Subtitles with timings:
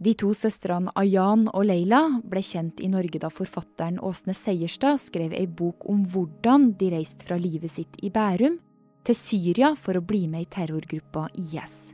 [0.00, 5.34] De to søstrene Ayan og Leila ble kjent i Norge da forfatteren Åsne Seierstad skrev
[5.36, 8.56] ei bok om hvordan de reiste fra livet sitt i Bærum
[9.04, 11.92] til Syria for å bli med i terrorgruppa IS.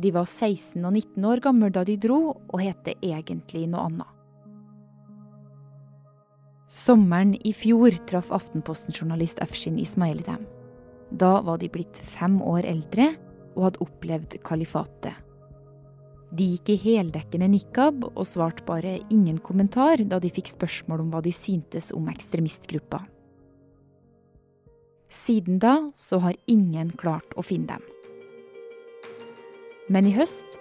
[0.00, 4.16] De var 16 og 19 år gamle da de dro, og heter egentlig noe annet.
[6.70, 10.46] Sommeren i fjor traff Aftenposten-journalist Afshin Ismaili dem.
[11.10, 13.10] Da var de blitt fem år eldre
[13.56, 15.12] og hadde opplevd kalifatet.
[16.30, 21.10] De gikk i heldekkende nikab og svarte bare ingen kommentar da de fikk spørsmål om
[21.14, 23.02] hva de syntes om ekstremistgruppa.
[25.10, 27.86] Siden da så har ingen klart å finne dem.
[29.90, 30.60] Men i høst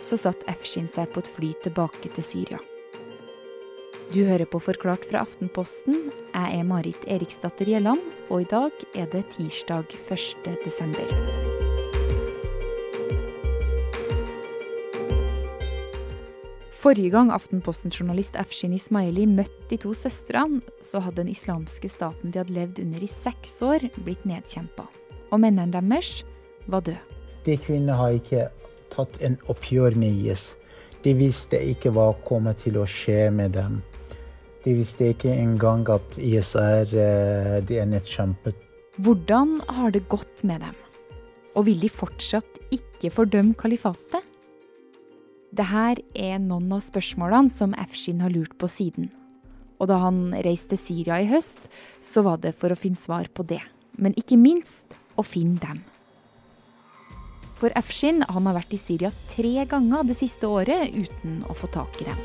[0.00, 2.60] så satt Efshin seg på et fly tilbake til Syria.
[4.10, 6.08] Du hører på Forklart fra Aftenposten.
[6.32, 10.50] Jeg er Marit Eriksdatter Gjelland, og i dag er det tirsdag 1.
[10.64, 11.49] desember.
[16.80, 22.40] Forrige gang Aftenposten-journalist Afshin Ismaili møtte de to søstrene, så hadde den islamske staten de
[22.40, 24.86] hadde levd under i seks år, blitt nedkjempa.
[25.28, 26.22] Og mennene deres
[26.72, 27.18] var døde.
[27.44, 28.46] De kvinnene har ikke
[28.94, 30.54] tatt en oppgjør med IS.
[31.04, 33.82] De visste ikke hva kom til å skje med dem.
[34.64, 38.56] De visste ikke engang at IS er eh, de er nedkjempet.
[39.04, 40.80] Hvordan har det gått med dem?
[41.60, 44.19] Og vil de fortsatt ikke fordømme kalifatet?
[45.50, 49.08] Dette er noen av spørsmålene som Afshin har lurt på siden.
[49.82, 51.58] Og da han reiste til Syria i høst,
[52.04, 53.62] så var det for å finne svar på det.
[53.98, 55.80] Men ikke minst å finne dem.
[57.58, 61.68] For Afshin han har vært i Syria tre ganger det siste året uten å få
[61.74, 62.22] tak i dem.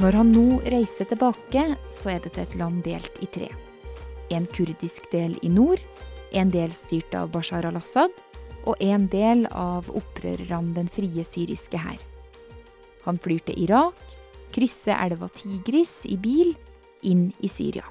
[0.00, 3.50] Når han nå reiser tilbake, så er det til et land delt i tre.
[4.32, 5.82] En kurdisk del i nord,
[6.32, 8.14] en del styrt av Bashar al-Assad,
[8.68, 12.00] og en del av opprørerne Den frie syriske hær.
[13.06, 13.96] Han flyr til Irak,
[14.52, 16.52] krysser elva Tigris i bil,
[17.02, 17.86] inn i Syria.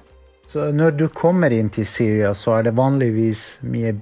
[0.50, 3.94] Så når du kommer inn til Syria, så er det vanligvis mye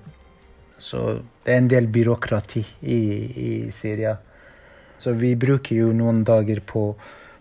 [0.78, 2.98] Så det er en del byråkrati i,
[3.34, 4.12] i Syria.
[5.02, 6.92] Så vi bruker jo noen dager på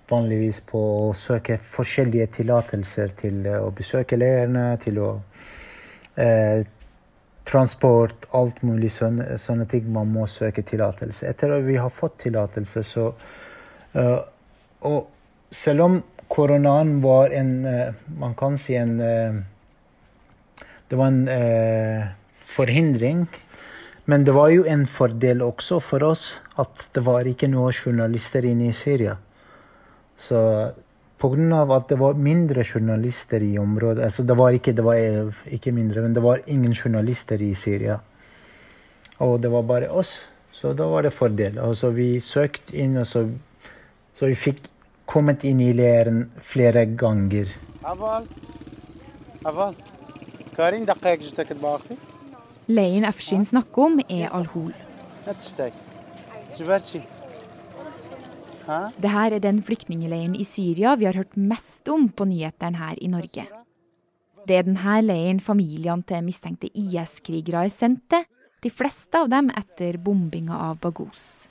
[0.09, 5.12] vanligvis på å søke forskjellige tillatelser til å besøke leirene, til å
[6.18, 6.66] eh,
[7.47, 11.30] transport, alt mulig sånne, sånne, ting man må søke tillatelse.
[11.30, 13.12] Etter at vi har fått tillatelse, så
[13.96, 14.19] uh,
[14.88, 15.08] Og
[15.52, 19.40] selv om koronaen var en uh, Man kan si en uh,
[20.90, 21.28] Det var en
[22.56, 23.28] forhindring.
[24.06, 28.46] Men det var jo en fordel også for oss at det var ikke noen journalister
[28.47, 29.18] inne i Syria.
[30.30, 30.40] Så
[31.17, 31.75] Pga.
[31.75, 34.03] at det var mindre journalister i området.
[34.03, 34.95] Altså det, var ikke, det var
[35.45, 38.00] ikke mindre, men det var ingen journalister i Syria.
[39.19, 40.25] Og det var bare oss.
[40.51, 41.59] Så da var det fordel.
[41.59, 43.27] Altså vi søkte inn, og så,
[44.17, 44.61] så vi fikk
[45.06, 47.53] kommet inn i leiren flere ganger.
[52.67, 54.73] Leiren Afshin snakker om, er Al-Hol.
[58.67, 63.07] Dette er den flyktningeleiren i Syria vi har hørt mest om på nyhetene her i
[63.07, 63.47] Norge.
[64.47, 68.25] Det er denne leiren familiene til mistenkte IS-krigere er sendt til,
[68.63, 71.47] de fleste av dem etter bombinga av Bagos.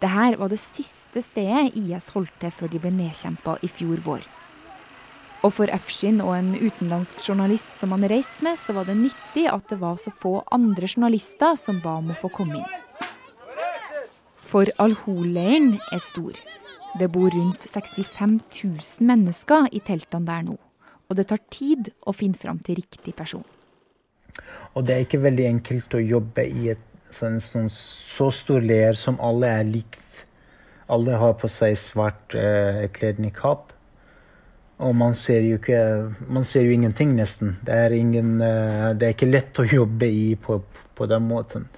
[0.00, 4.26] Dette var det siste stedet IS holdt til før de ble nedkjempa i fjor vår.
[5.40, 9.46] Og for Afshin og en utenlandsk journalist som han reiste med, så var det nyttig
[9.48, 12.78] at det var så få andre journalister som ba om å få komme inn.
[14.50, 16.36] For Al-Hol-leiren er stor.
[16.98, 20.56] Det bor rundt 65 000 mennesker i teltene der nå.
[21.10, 23.44] Og det tar tid å finne fram til riktig person.
[24.74, 28.98] Og det er ikke veldig enkelt å jobbe i et sånn, sånn, så stor leir
[28.98, 30.22] som alle er likt.
[30.90, 33.22] Alle har på seg svart eh, kledd.
[34.80, 35.80] Og man ser jo ikke
[36.26, 37.58] Man ser jo ingenting, nesten.
[37.62, 40.58] Det er, ingen, eh, det er ikke lett å jobbe i på,
[40.94, 41.68] på den måten.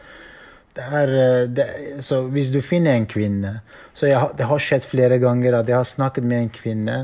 [0.73, 1.67] Det er, eh, det,
[2.01, 3.61] så hvis du finner en kvinne
[3.95, 6.97] så jeg, Det har skjedd flere ganger at jeg har snakket med en kvinne.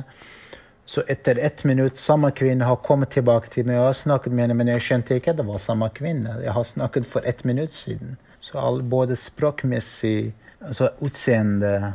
[0.89, 4.47] Så etter ett minutt samme kvinne har kommet tilbake til meg og har snakket med
[4.47, 6.39] henne, men jeg skjønte ikke at det var samme kvinne.
[6.41, 8.17] Jeg har snakket for ett minutt siden.
[8.41, 10.33] Så all, både språkmessig,
[10.65, 11.95] altså utseende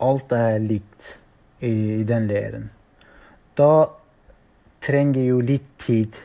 [0.00, 1.10] Alt er likt
[1.60, 2.70] i, i den leiren.
[3.58, 3.90] Da
[4.80, 6.16] trenger jeg jo litt tid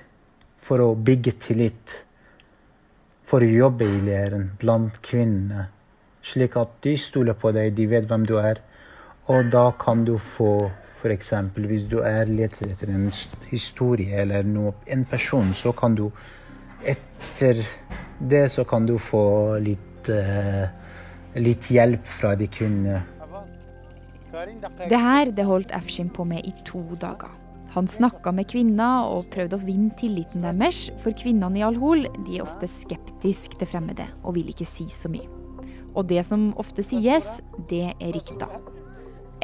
[0.63, 2.04] for å bygge tillit
[3.25, 5.67] for å jobbe i leiren blant kvinnene,
[6.25, 8.61] slik at de stoler på deg, de vet hvem du er.
[9.33, 10.69] Og da kan du få
[11.01, 11.31] f.eks.
[11.55, 13.09] hvis du er leter etter en
[13.49, 16.09] historie eller noe, en person, så kan du
[16.85, 17.61] etter
[18.19, 20.65] det så kan du få litt uh,
[21.35, 23.01] litt hjelp fra de kvinnene.
[24.89, 27.31] Det her det holdt Afshin på med i to dager.
[27.75, 32.43] Han snakka med kvinner og prøvde å vinne tilliten deres, for kvinnene i Al-Hol er
[32.45, 35.27] ofte skeptiske til fremmede og vil ikke si så mye.
[35.91, 37.27] Og det som ofte sies,
[37.67, 38.55] det er rykter.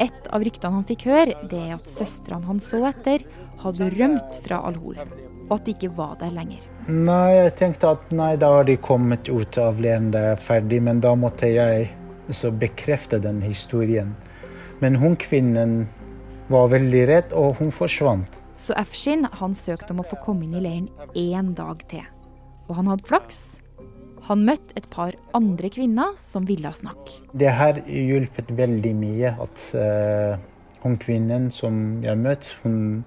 [0.00, 3.26] Et av ryktene han fikk høre, det er at søstrene han så etter,
[3.60, 4.96] hadde rømt fra Al-Hol,
[5.50, 6.64] og at de ikke var der lenger.
[6.88, 10.80] Nei, jeg tenkte at nei, da har de kommet ut av leende er ferdig.
[10.82, 11.92] Men da måtte jeg
[12.58, 14.16] bekrefte den historien.
[14.80, 15.82] Men hun kvinnen
[16.50, 18.38] var veldig redd, og hun forsvant.
[18.56, 22.04] Så Afshin han søkte om å få komme inn i leiren én dag til.
[22.68, 23.40] Og han hadde flaks.
[24.28, 27.18] Han møtte et par andre kvinner som ville snakke.
[27.34, 30.38] Det har hjulpet veldig mye at uh,
[30.84, 33.02] hun kvinnen som jeg møtte, hun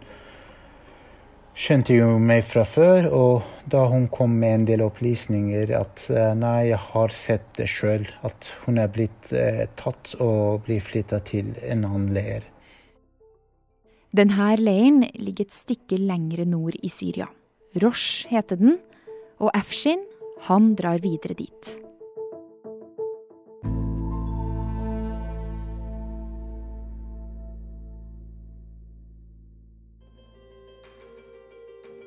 [1.55, 3.07] skjønte jo meg fra før.
[3.15, 7.69] Og da hun kom med en del opplysninger at uh, nei, jeg har sett det
[7.71, 8.09] sjøl.
[8.27, 12.43] At hun er blitt uh, tatt og blir flytta til en annen leir.
[14.15, 17.25] Denne leiren ligger et stykke lengre nord i Syria.
[17.83, 18.77] Rosh heter den,
[19.43, 20.05] og Afshin
[20.47, 21.71] han drar videre dit.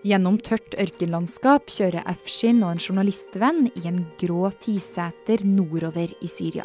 [0.08, 6.64] Gjennom tørt ørkenlandskap kjører Afshin og en journalistvenn i en grå tiseter nordover i Syria.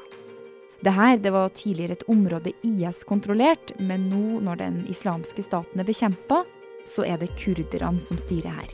[0.84, 5.88] Dette det var tidligere et område IS kontrollert, men nå når den islamske staten er
[5.88, 6.42] bekjempa,
[6.86, 8.74] så er det kurderne som styrer her.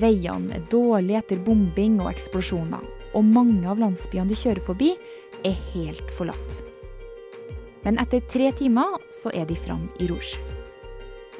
[0.00, 2.80] Veiene er dårlige etter bombing og eksplosjoner,
[3.14, 4.94] og mange av landsbyene de kjører forbi,
[5.44, 6.62] er helt forlatt.
[7.84, 10.40] Men etter tre timer så er de fram i Rouge.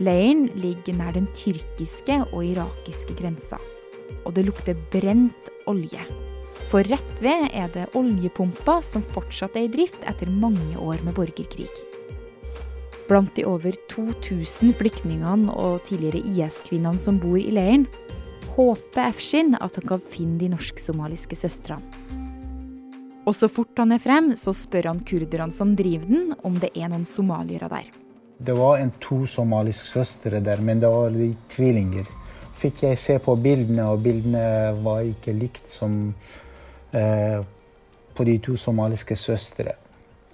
[0.05, 3.63] Leiren ligger nær den tyrkiske og irakiske grensa.
[4.27, 6.05] Og det lukter brent olje.
[6.71, 11.15] For rett ved er det oljepumpa som fortsatt er i drift etter mange år med
[11.17, 11.69] borgerkrig.
[13.09, 17.85] Blant de over 2000 flyktningene og tidligere IS-kvinnene som bor i leiren,
[18.57, 21.85] håper Efshin at han kan finne de norsk-somaliske søstrene.
[23.25, 26.75] Og så fort han er frem, så spør han kurderne som driver den, om det
[26.77, 27.87] er noen somaliere der.
[28.45, 32.09] Det var en to somaliske søstre der, men det var de tvillinger.
[32.61, 36.13] Fikk jeg se på bildene, og bildene var ikke likt som
[36.94, 39.75] på de to somaliske søstre.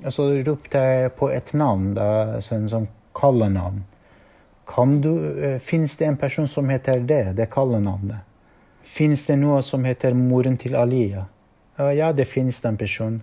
[0.05, 2.87] Og så ropte jeg på et navn, da, sånn som
[3.17, 3.83] kallenavn.
[4.71, 7.33] Kan uh, Fins det en person som heter det?
[7.37, 8.23] Det kallenavnet.
[8.83, 11.27] Fins det noe som heter moren til Alia?
[11.79, 13.23] Uh, ja, det finnes den personen.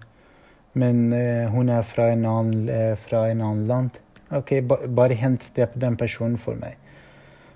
[0.77, 2.67] Men eh, hun er fra en annen,
[3.07, 3.95] fra en annen land.
[4.29, 6.75] OK, ba, bare hent den personen for meg.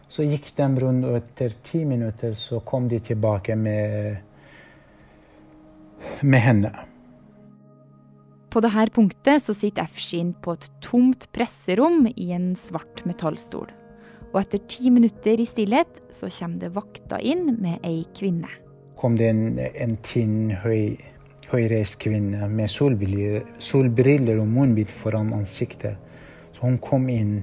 [0.10, 4.18] Så gikk de rundt, og etter ti minutter så kom de tilbake med,
[6.24, 6.72] med henne.
[8.52, 13.70] På dette punktet så sitter Afshin på et tomt presserom i en svart metallstol.
[14.32, 18.50] Og etter ti minutter i stillhet så kommer det vakta inn med ei kvinne.
[19.02, 21.00] kom det en, en tynn, høy,
[21.50, 25.98] høyreist kvinne med solbriller, solbriller og munnbind foran ansiktet.
[26.54, 27.40] Så hun kom inn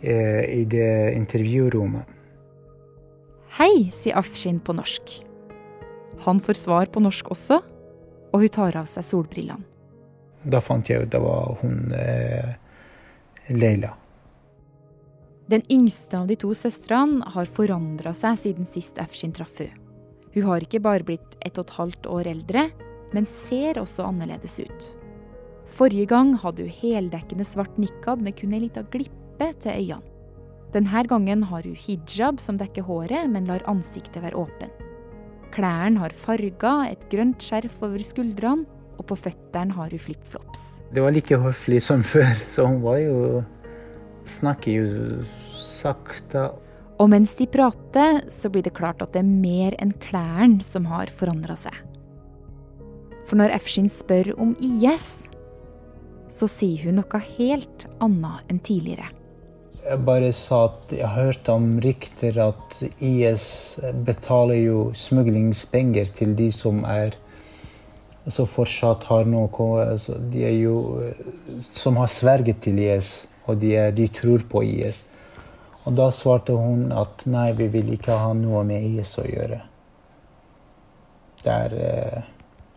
[0.00, 2.08] eh, i det intervjurommet.
[3.58, 5.29] Hei, sier Afshin på norsk.
[6.26, 7.60] Han får svar på norsk også,
[8.30, 9.66] og hun tar av seg solbrillene.
[10.42, 12.54] Da fant jeg ut det var hun eh,
[13.52, 13.92] Leila.
[15.50, 19.76] Den yngste av de to søstrene har forandra seg siden sist Afshin traff henne.
[20.30, 22.68] Hun har ikke bare blitt ett og et halvt år eldre,
[23.10, 24.84] men ser også annerledes ut.
[25.74, 30.06] Forrige gang hadde hun heldekkende svart nikab med kun ei lita glippe til øynene.
[30.70, 34.70] Denne gangen har hun hijab som dekker håret, men lar ansiktet være åpen.
[35.54, 38.66] Klærne har farger, et grønt skjerf over skuldrene,
[39.00, 40.80] og på føttene har hun flipflops.
[40.92, 43.16] Det var like høflig som før, så hun var jo
[44.30, 45.24] Snakker jo
[45.58, 46.42] sakte.
[47.00, 50.84] Og mens de prater, så blir det klart at det er mer enn klærne som
[50.86, 51.74] har forandra seg.
[53.26, 55.08] For når Efshin spør om IS,
[56.30, 59.08] så sier hun noe helt annet enn tidligere.
[59.80, 63.44] Jeg bare sa at jeg hørte om rykter at IS
[64.06, 67.16] betaler jo smuglingspenger til de som er
[68.28, 69.48] som fortsatt har noe
[69.80, 70.74] altså, De er jo
[71.64, 75.00] Som har sverget til IS, og de, er, de tror på IS.
[75.88, 79.62] Og da svarte hun at nei, vi vil ikke ha noe med IS å gjøre.
[81.40, 82.28] Der, eh,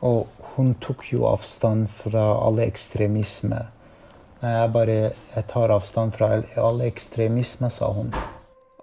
[0.07, 3.60] og hun tok jo avstand fra alle ekstremisme.
[4.43, 8.12] Jeg bare jeg tar avstand fra alle ekstremisme, sa hun.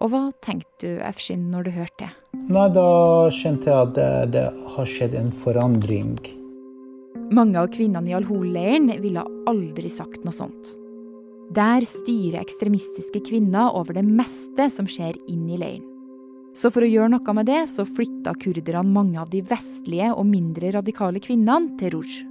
[0.00, 2.10] Og hva tenkte du, Efshin, når du hørte det?
[2.48, 2.84] Nei, Da
[3.34, 6.14] skjønte jeg at det, det har skjedd en forandring.
[7.30, 10.72] Mange av kvinnene i Al-Hol-leiren ville aldri sagt noe sånt.
[11.54, 15.86] Der styrer ekstremistiske kvinner over det meste som skjer inn i leiren.
[16.56, 20.26] Så for å gjøre noe med det, så flytta kurderne mange av de vestlige og
[20.26, 22.29] mindre radikale kvinnene til Rouge.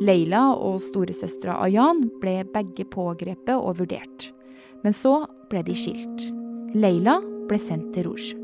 [0.00, 4.30] Leila og storesøstera Ayan ble begge pågrepet og vurdert.
[4.84, 6.26] Men så ble de skilt.
[6.76, 7.16] Leila
[7.48, 8.36] ble sendt til Rouge.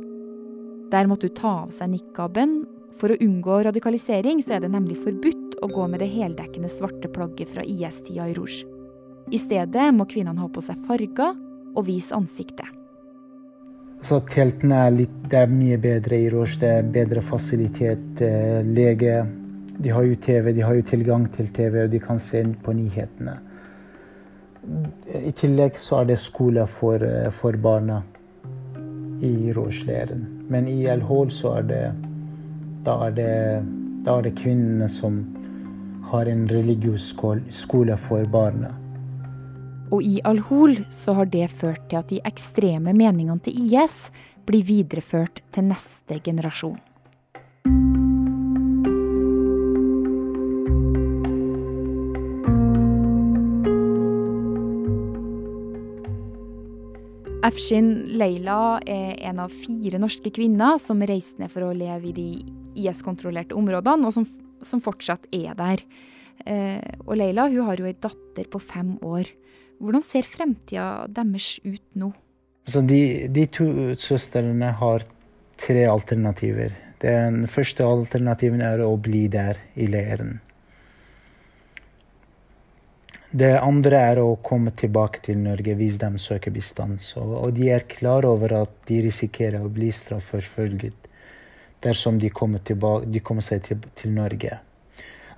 [0.92, 2.62] Der måtte hun ta av seg nikaben.
[3.00, 7.08] For å unngå radikalisering så er det nemlig forbudt å gå med det heldekkende svarte
[7.12, 8.64] plagget fra IS-tida i Rouge.
[9.32, 11.36] I stedet må kvinnene ha på seg farger
[11.72, 12.68] og vise ansiktet.
[14.02, 16.58] Så teltene er, litt, det er mye bedre i Rouge.
[16.60, 19.20] Det er bedre fasilitet, eh, lege.
[19.78, 22.74] De har jo TV, de har jo tilgang til TV, og de kan se på
[22.76, 23.38] nyhetene.
[25.12, 28.02] I tillegg så er det skole for, eh, for barna
[29.22, 30.08] i rouge
[30.48, 31.94] Men i El-Hol så er det
[32.84, 33.62] da er det,
[34.04, 35.22] da er det kvinnene som
[36.10, 37.14] har en religiøs
[37.50, 38.74] skole for barna.
[39.92, 44.10] Og i Al-Hol så har det ført til at de ekstreme meningene til IS
[44.48, 46.80] blir videreført til neste generasjon.
[57.42, 62.14] Afshin Leila er en av fire norske kvinner som reiste ned for å leve i
[62.14, 62.26] de
[62.78, 64.26] IS-kontrollerte områdene, og som,
[64.62, 65.82] som, fortsatt er der.
[66.46, 69.26] Eh, og Leila hun har jo ei datter på fem år.
[69.82, 72.12] Hvordan ser fremtida deres ut nå?
[72.68, 73.02] Altså de,
[73.34, 73.66] de, to
[73.98, 75.02] søstrene har
[75.58, 76.78] tre alternativer.
[77.02, 80.36] Den første alternativen er å bli der i leiren.
[83.32, 86.98] Det andre er å komme tilbake til Norge hvis de søker bistand.
[87.00, 91.08] Så, og de er klar over at de risikerer å bli straffeforfølget
[91.82, 94.58] dersom de kommer, tilbake, de kommer seg til, til, Norge.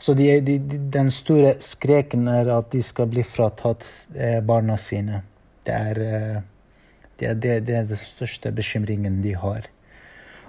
[0.03, 0.59] Så de, de,
[0.91, 3.87] den store skreken er at de skal bli fratatt
[4.19, 5.23] eh, barna sine.
[5.65, 6.43] Det er, eh,
[7.23, 9.71] det, det, det er den største bekymringen de har.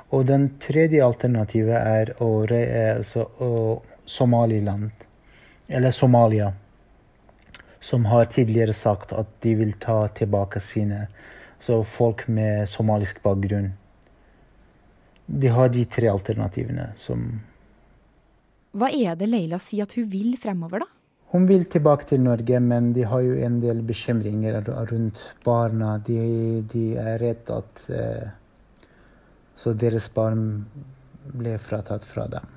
[0.09, 3.53] Og den tredje alternativet er å, altså, å
[4.09, 4.89] Somaliland,
[5.69, 6.51] eller Somalia
[7.85, 11.05] som har tidligere sagt at de vil ta tilbake sine
[11.61, 13.71] så folk med somalisk bakgrunn.
[15.25, 17.27] De har de tre alternativene som
[18.75, 20.89] Hva er det Leila sier at hun vil fremover, da?
[21.35, 24.59] Hun vil tilbake til Norge, men de har jo en del bekymringer
[24.91, 25.95] rundt barna.
[26.09, 26.17] De,
[26.73, 28.27] de er redd at eh,
[29.55, 30.65] Så deres barn
[31.31, 32.49] ble fratatt fra dem.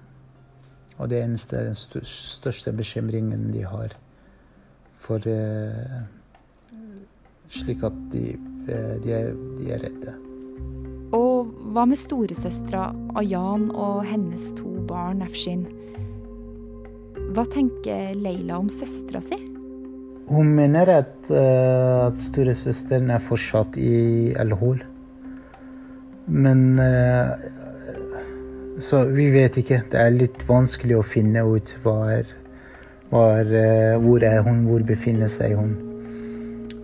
[0.99, 3.95] Og det eneste, den største bekymringen de har
[5.09, 6.05] for uh,
[7.49, 8.37] Slik at de,
[8.69, 10.15] uh, de, er, de, er, redde.
[11.17, 15.65] Og hva med storesøstera Ayan og hennes to barn, Afshin?
[17.33, 19.39] Hva tenker Leila om søstera si?
[20.29, 24.85] Hun mener at, uh, at storesøsteren er fortsatt i Al-Hol.
[26.29, 26.77] Men
[28.85, 29.79] Så vi vet ikke.
[29.91, 32.29] Det er litt vanskelig å finne ut hva er
[33.11, 35.77] var, eh, hvor er hun, hvor befinner seg hun.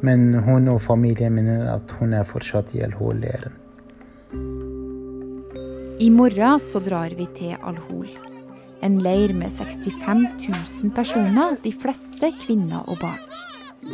[0.05, 3.61] Men hun og familien mener at hun er fortsatt i Al-Hol-leiren.
[6.01, 8.09] I morgen så drar vi til Al-Hol.
[8.85, 10.25] En leir med 65
[10.83, 13.23] 000 personer, de fleste kvinner og barn.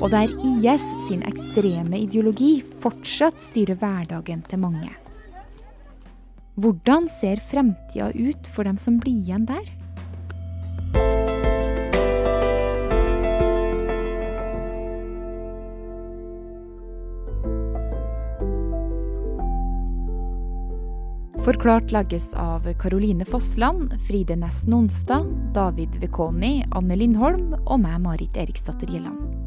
[0.01, 4.91] Og der IS sin ekstreme ideologi fortsatt styrer hverdagen til mange.
[6.61, 9.67] Hvordan ser fremtida ut for dem som blir igjen der?
[21.45, 28.37] Forklart lages av Caroline Fossland, Fride Næss Nonstad, David Vekoni, Anne Lindholm og meg, Marit
[28.37, 29.40] Eriksdatter Gjelland.